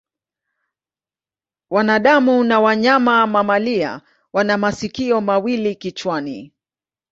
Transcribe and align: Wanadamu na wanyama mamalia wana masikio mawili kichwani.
Wanadamu 1.69 2.43
na 2.43 2.59
wanyama 2.59 3.27
mamalia 3.27 4.01
wana 4.33 4.57
masikio 4.57 5.21
mawili 5.21 5.75
kichwani. 5.75 6.53